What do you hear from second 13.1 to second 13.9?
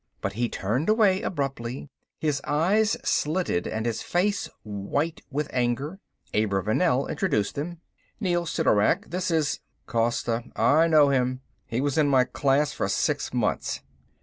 months."